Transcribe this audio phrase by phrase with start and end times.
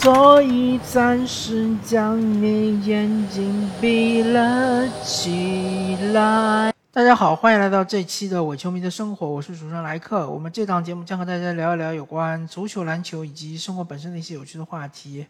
[0.00, 6.72] 所以暂时将你眼睛闭了起来。
[6.92, 10.30] 大家好，欢迎来到这期的伪球迷的生活，我是主持人莱克。
[10.30, 15.26] 我们这档节目将和大家聊一聊有关足球、篮球以及生活本身的一些有趣的话题。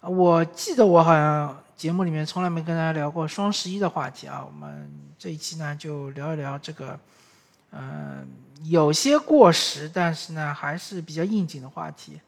[0.00, 4.44] 我记得我好像节目里面从来没跟大家聊过双十一的话题啊。
[4.44, 4.90] 我们
[5.20, 6.98] 这一期呢，就聊一聊这个，
[7.70, 8.26] 嗯，
[8.64, 12.20] 有些过时，但是呢，还是比较应景的话题。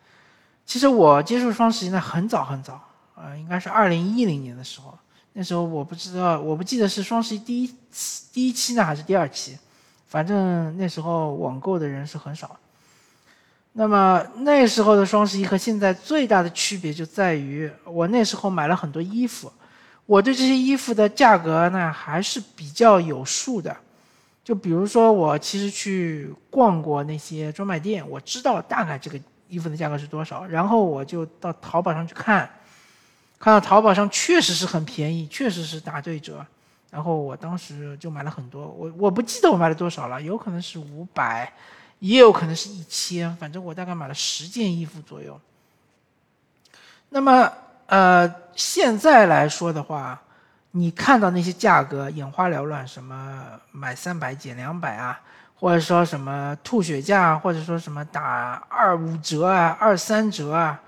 [0.65, 2.81] 其实我接触双十一呢很早很早，
[3.15, 4.97] 呃，应该是二零一零年的时候。
[5.35, 7.75] 那时候我不知道，我不记得是双十一第一
[8.33, 9.59] 第一期呢还是第二期，
[10.07, 12.55] 反正那时候网购的人是很少。
[13.73, 19.51] 那么那时候的双十一和现在最大的区别就在于，我那时候买了很多衣服，
[20.05, 23.75] 我对这些衣服的价格呢还是比较有数的。
[24.45, 29.19] 就比如说我其实去逛过那些专卖店，我知道大概这个。
[29.53, 30.47] 衣服的价格是多少？
[30.47, 32.49] 然后我就到淘宝上去看，
[33.39, 36.45] 看到淘宝上确实是很便宜，确实是打对折。
[36.91, 41.53] 然后我当时就买了很多，我我不记得我买了多少了，有可能是五百，
[41.99, 45.39] 也有可能是一千，反正我大概买了十件衣服左右。
[47.11, 47.53] 那么
[47.87, 50.19] 呃，现在来说的话，
[50.71, 55.21] 你看到那些价格眼花缭乱，什么买三百减两百啊？
[55.63, 60.83] 或者说什么吐血价，或者说什么打二五折啊、二三折啊，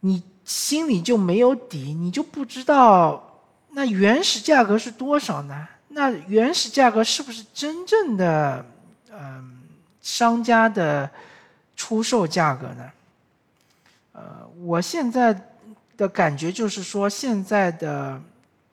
[0.00, 3.40] 你心里就没有底，你就不知道
[3.70, 5.68] 那原始价格是多少呢？
[5.90, 8.66] 那原始价格是不是真正的
[9.12, 9.60] 嗯
[10.02, 11.08] 商家的
[11.76, 12.90] 出售价格呢？
[14.14, 14.22] 呃，
[14.64, 15.32] 我现在
[15.96, 18.20] 的感觉就是说，现在的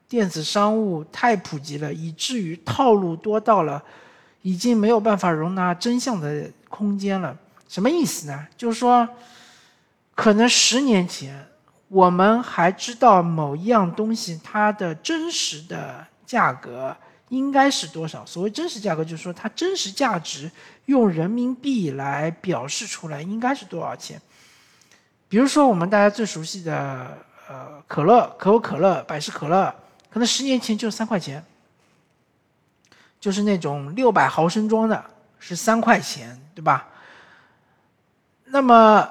[0.08, 3.80] 电子商务太普及了，以至于套路多到了。
[4.42, 7.36] 已经没有办法容纳真相的空间了，
[7.68, 8.46] 什么意思呢？
[8.56, 9.08] 就是说，
[10.14, 11.46] 可能十年前
[11.88, 16.96] 我们还知道某一样东西它的真实的价格
[17.28, 18.26] 应该是多少。
[18.26, 20.50] 所谓真实价格，就是说它真实价值
[20.86, 24.20] 用人民币来表示出来应该是多少钱。
[25.28, 27.16] 比如说我们大家最熟悉的
[27.48, 29.74] 呃可乐，可口可乐、百事可乐，
[30.10, 31.42] 可能十年前就三块钱。
[33.22, 35.00] 就是那种六百毫升装的，
[35.38, 36.88] 是三块钱，对吧？
[38.46, 39.08] 那么，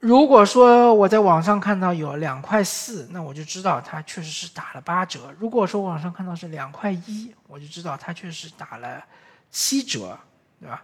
[0.00, 5.30] 如果说我在网上看到有两块四，那我就知道它确实是打了八折。
[5.38, 9.04] 如果说网上看到是两块一，我就知道它确实打了
[9.50, 10.18] 七折，
[10.58, 10.82] 对吧？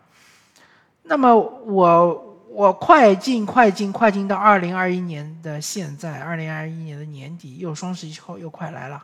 [1.05, 9.03] 那么我我快进快进快进到二零二一年的现在，二零二一年的年底又双十一后又快来了，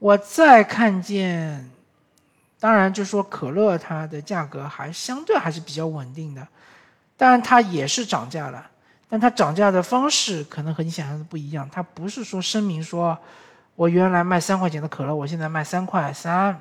[0.00, 1.70] 我再看见。
[2.60, 6.44] 当然，就说可乐它的价格还相对还是比较稳定的，
[7.16, 8.68] 当然它也是涨价了，
[9.08, 11.68] 但它涨价的方式可能和你想象的不一样。
[11.70, 13.16] 它不是说声明说，
[13.76, 16.60] 我原来卖三块钱的可乐，我现在卖三块三，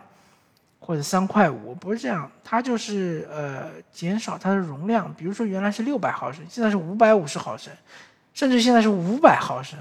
[0.80, 2.30] 或者三块五，不是这样。
[2.44, 7.74] 它就是呃减少它的容量，比如说原来是六百毫升，现在是五百五十毫升，
[8.36, 9.80] 甚至现在是五百毫升，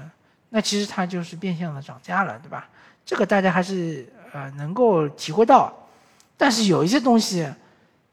[0.49, 2.67] 那其实它就是变相的涨价了，对吧？
[3.05, 5.71] 这个大家还是呃能够体会到。
[6.37, 7.51] 但是有一些东西，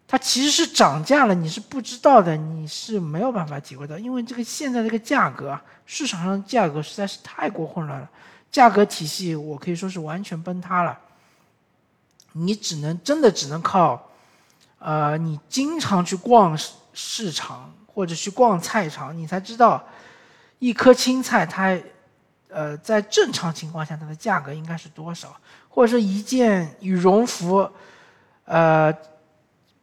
[0.08, 8.08] 它其实是涨价了，你是不知道的，你是没有办法体会到，因为这个现在这个价格，市场上价格实在是太过混乱了，
[8.50, 10.98] 价格体系我可以说是完全崩塌了。
[12.32, 14.10] 你只能真的只能靠，
[14.78, 16.58] 呃，你经常去逛
[16.92, 19.84] 市场或者去逛菜场，你才知道，
[20.58, 21.78] 一颗青菜它，
[22.48, 25.36] 呃，在正常情况下它的价格应该是多少，
[25.68, 27.70] 或者说一件羽绒服。
[28.44, 28.92] 呃，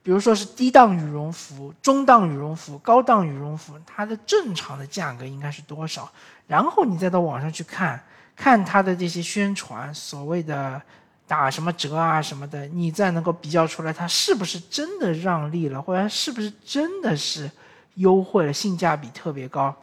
[0.04, 6.12] 比如说是低档羽绒服、中档羽绒服、高档羽绒服，它的正常的价格应该是多少？
[6.48, 8.02] 然后你再到网上去看，
[8.36, 10.82] 看它的这些宣传，所谓的
[11.28, 17.50] 打什么折啊什么的，你再能够比较出来，它是不是真的让利了，或者是不是真的是
[17.96, 19.76] 优惠了，性价比特别高？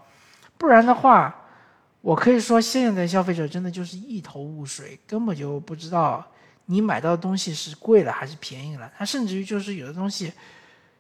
[0.57, 1.35] 不然的话，
[2.01, 6.25] 我可以说现在的消费者真的就是一头雾水，根本就不知道。
[6.71, 8.93] 你买到的东西是贵了还是便宜了？
[8.99, 10.31] 它甚至于就是有的东西，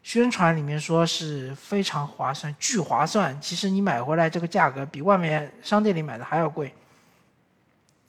[0.03, 6.73] 宣传里面说是非常划算、巨划算，其实你买回来这个价格比外面商店里买的还要贵。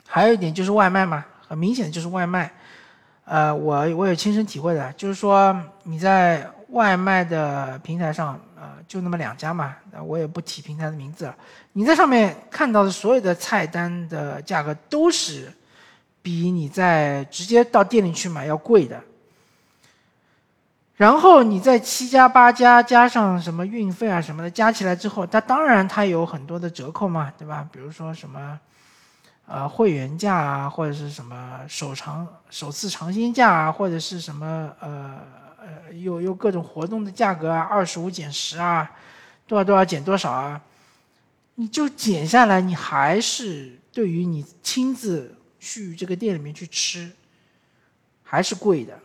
[0.07, 2.49] 还有一点就是外卖嘛，很明显的就是外卖。
[3.25, 5.53] 呃，我我有亲身体会的，就是说
[5.83, 9.75] 你在外卖的平台上，呃，就那么两家嘛，
[10.05, 11.35] 我也不提平台的名字了。
[11.73, 15.51] 你在上面看到的所有的菜单的价格都是。
[16.21, 19.01] 比你在直接到店里去买要贵的，
[20.95, 27.65] 然后你在七加八加加上什么运费啊什么的，加起来之后，它当然它有很多的折扣嘛，对吧？
[27.71, 28.59] 比如说什么，
[29.47, 35.19] 呃，会员价啊，或者是什么首尝首次尝鲜价啊，或者是什么呃
[35.57, 38.91] 呃，有有各种活动的价格啊，二十五减十啊，
[39.47, 40.61] 多少多少减多少啊，
[41.55, 47.11] 你就减下来，你还是对于你亲自去这个店里面去吃，
[48.23, 48.97] 还是贵的。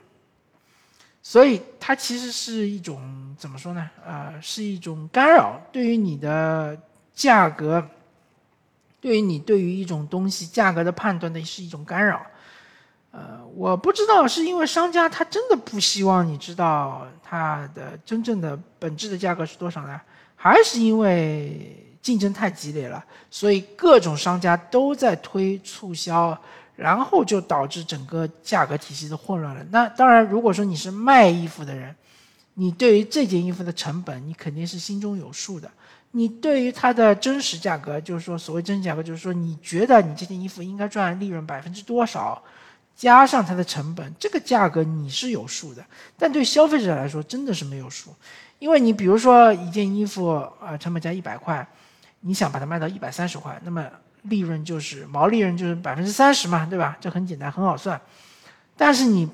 [1.23, 3.91] 所以它其实是一种怎么说呢？
[4.05, 6.79] 呃，是一种干扰，对于你的
[7.15, 7.89] 价格，
[9.01, 12.27] 对于你对于一种东西价格的判断的是一种干扰。
[13.11, 20.01] 呃，我不知道是因为商家他真的不希望你知道它的真正的本质的价格是多少呢，
[20.35, 26.39] 还是因为竞争太激烈了，所以各种商家都在推促销。
[26.77, 29.65] 然后就导致整个价格体系的混乱了。
[29.71, 31.95] 那当然，如果说你是卖衣服的人，
[32.55, 35.71] 你对于这件衣服的成本，你肯定是心中有数的。
[36.11, 42.43] 你对于它的真实价格，就是说所谓真实价格，就是说你觉得你这件衣服应该赚利润百分之多少，
[42.97, 45.85] 加上它的成本，这个价格你是有数的。
[46.19, 48.12] 但对消费者来说，真的是没有数，
[48.59, 51.65] 因为你比如说一件衣服，呃，成本价一百块，
[52.25, 53.87] 你想把它卖到一百三十块，那么。
[54.25, 56.97] 利润就是毛利润就是百分之三十嘛，对吧？
[56.99, 58.00] 这很简单，很好算。
[58.75, 59.29] 但是你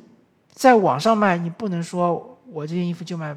[0.53, 3.37] 在网上卖，你不能说我这件衣服就卖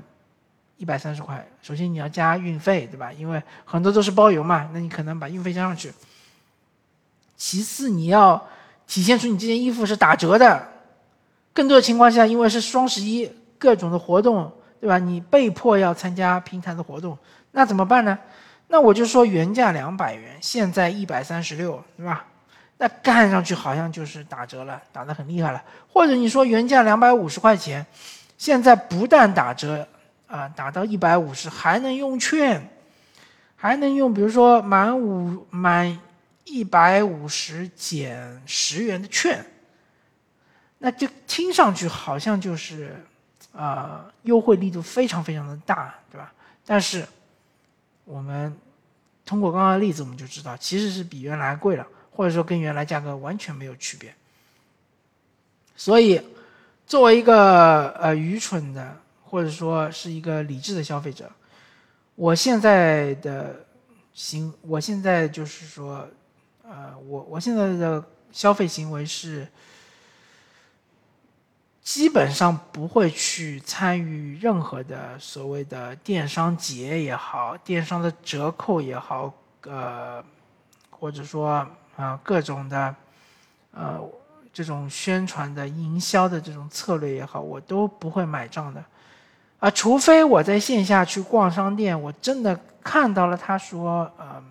[0.77, 1.47] 一百三十块。
[1.61, 3.13] 首先你要加运费，对吧？
[3.13, 5.93] 因为很多都是包邮嘛，那你可能把运费加上去。
[7.37, 8.47] 其次你要
[8.87, 10.69] 体现出你这件衣服是打折的。
[11.53, 14.51] 更多的情况下，因为是双十一各种的活动，
[14.81, 14.97] 对吧？
[14.97, 17.15] 你被迫要参加平台的活动，
[17.51, 18.17] 那怎么办呢？
[18.73, 22.25] 那我就说原价两百元，现在一百三十六，对吧？
[22.79, 25.63] 那看上去好像就是打折了，打得很厉害了。
[25.87, 27.85] 或者你说原价两百五十块钱，
[28.35, 29.87] 现在不但打折，
[30.25, 32.67] 啊，打到一百五十，还能用券，
[33.55, 35.99] 还能用，比如说满五满
[36.43, 39.45] 一百五十减十元的券，
[40.79, 42.95] 那就听上去好像就是，
[43.55, 46.33] 啊，优惠力度非常非常的大，对吧？
[46.65, 47.05] 但是。
[48.05, 48.53] 我们
[49.25, 54.13] 通过刚刚的例子，我们就知道其实是比原来贵了，或者说跟原来价格完全没有区别。
[55.75, 56.21] 所以，
[56.85, 61.31] 作为一个呃愚蠢的，或者说是一个理智的消费者，
[62.15, 63.65] 我现在的
[64.13, 66.07] 行，我现在就是说，
[66.63, 69.47] 呃，我我现在的消费行为是。
[71.83, 79.31] 基本上不会去参与任何的所谓的电商节也好，电商的折扣也好，
[79.63, 80.23] 呃，
[80.89, 82.95] 或者说啊各种的，
[83.73, 83.99] 呃
[84.53, 88.81] 这种宣传的营销的这种策略也好，我都不会买账的，
[89.59, 94.43] 啊，除非我在线下去逛商店，我真的看到了他说，嗯。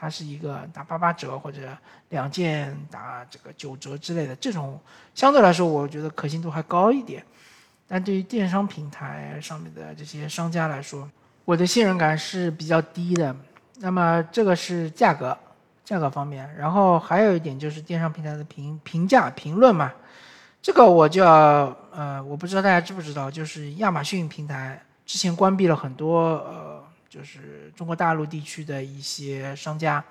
[0.00, 1.76] 它是一个打八八折或者
[2.08, 4.80] 两件打这个九折之类的，这种
[5.14, 7.22] 相对来说我觉得可信度还高一点。
[7.86, 11.06] 但对于电商平台上面的这些商家来说，
[11.44, 13.36] 我的信任感是比较低的。
[13.76, 15.36] 那么这个是价格，
[15.84, 19.92] 价格方面，然后还有一点就是电商平台的评评价评论嘛，
[20.62, 26.79] 这个我就要呃，我不知道大家知不知道，就是亚马逊平台之前关闭了很多呃。
[27.10, 30.02] 就是中国大陆地区的一些商家，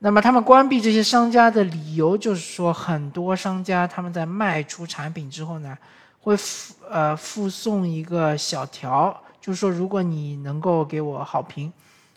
[0.00, 5.78] 那么他们关闭这些商家的理由就是说，很多商家他们在卖出产品之后呢，
[6.18, 11.72] 会附呃附送一个小条，就是说如果你能够给我好评，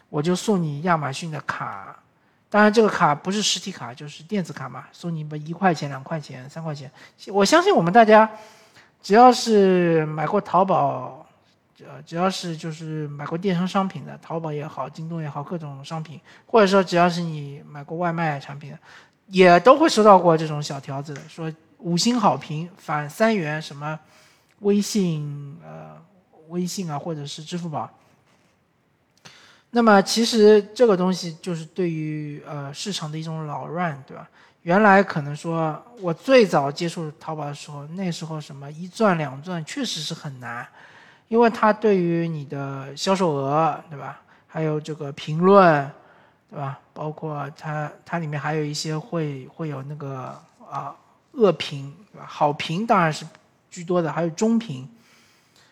[0.10, 1.96] 我就送你亚马逊的卡。
[2.50, 6.90] 当然这个卡不是实体卡，就是电子卡嘛，送你们一块钱、两块钱、三块钱。
[7.28, 8.28] 我相信我们大家，
[9.04, 11.22] 只要是买过淘宝。
[11.80, 18.80] 呃，只要是就是买过电商商品的，淘宝也好，京东也好，各种商品，或者说只要是你买过外卖产品的，
[19.28, 24.00] 也都会收到过这种小条子，说五星好评返三元，什么
[24.60, 26.02] 微信呃
[26.48, 27.90] 微信啊，或者是支付宝。
[29.72, 34.30] 那么其实这个东西就是对于呃市场的一种扰乱，对吧？
[34.62, 40.66] 原来可能说我最早接触淘宝的时候，那时候什么一钻两钻，确实是很难。
[41.28, 44.22] 因为它对于你的销售额，对吧？
[44.48, 45.92] 还有这个评论，
[46.50, 46.80] 对吧？
[46.94, 50.40] 包括它它里面还有一些会会有那个
[50.70, 50.96] 啊
[51.32, 52.26] 恶评，对吧？
[52.28, 53.26] 好评当然是
[53.70, 54.88] 居多的，还有中评，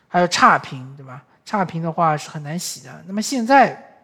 [0.08, 1.24] 还有差评，对吧？
[1.46, 3.04] 差评的话是很难洗的。
[3.06, 4.02] 那么现在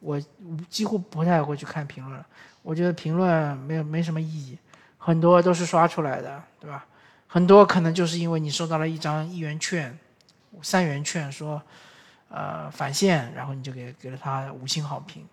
[0.00, 0.20] 我
[0.68, 2.26] 几乎不太会去看评论了，
[2.62, 4.58] 我觉得评论没有没什么意义，
[4.98, 6.84] 很多都是刷出来的，对吧？
[7.28, 9.96] 很多可能就是因为你收到了一张一元券。
[10.62, 11.62] 三元券，说
[12.28, 15.26] 呃返现，然后你就给给了他五星好评。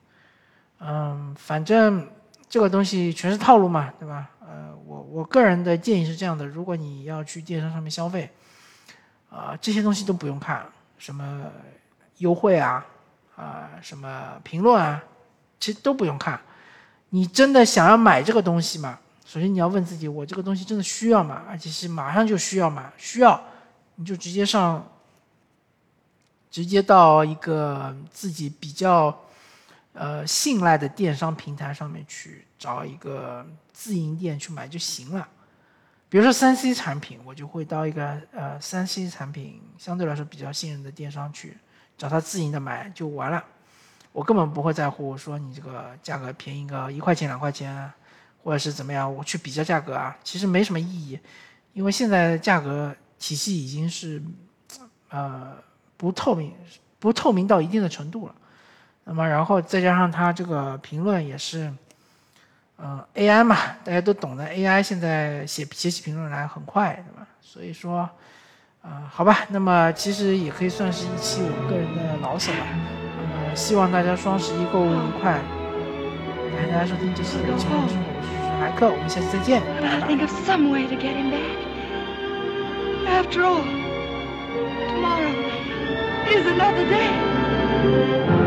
[0.80, 2.08] 嗯，反正
[2.50, 4.30] 这个东西全是套路嘛，对吧？
[4.42, 8.30] 呃，我我个人的建议是这样的：如果你要去电商上面消费，
[9.30, 10.66] 啊，这些东西都不用看，
[10.98, 11.44] 什么
[12.18, 12.86] 优惠啊，
[13.36, 15.04] 啊，什么评论啊，
[15.60, 16.40] 其实都不用看。
[17.10, 19.00] 你真的想要买这个东西吗？
[19.26, 21.44] 首先你要问自己：我这个东西真的需要吗？
[21.50, 22.92] 而且是马上就需要吗？
[22.98, 23.42] 需要，
[23.96, 24.86] 你就直接上，
[26.56, 29.14] 直接到一个自己比较
[29.92, 35.28] 呃信赖的电商平台上面去找一个自营店去买就行了。
[36.08, 41.58] 比如说三 C 产品，我就会到一个呃三 C 产品相对来说比较信任的电商去
[41.98, 43.44] 找他自营的买就完了。
[44.14, 47.92] 我根本不会在乎说你这个价格便宜个一块钱两块钱，
[48.42, 51.20] 或者是怎么样，我去比较价格啊，其实没什么意义，
[51.74, 54.24] 因为现在价格体系已经是
[55.10, 55.58] 呃
[55.98, 56.54] 不透明，
[57.00, 58.36] 不透明到一定的程度了。
[59.04, 61.74] 那么然后再加上他这个评论也是。
[62.78, 64.46] 呃，AI 嘛，大家都懂的。
[64.50, 67.26] AI 现在写写起评论来很快，对吧？
[67.40, 68.00] 所以说，
[68.82, 72.68] 啊，好吧，那么其实也可以算是一期我个人的牢骚吧。
[73.18, 75.40] 那么希望大家双十一购物愉快。
[76.52, 77.96] 感谢大家收听这期的《节目，我是
[78.60, 79.62] 莱克，我们下期再见。
[83.08, 83.85] After all,
[86.28, 88.45] is another day.